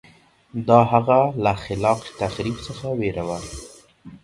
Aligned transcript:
دا 0.67 0.79
هغه 0.91 1.19
له 1.43 1.53
خلاق 1.63 2.01
تخریب 2.19 2.57
څخه 2.67 2.85
وېره 2.99 3.23
وه 3.27 3.39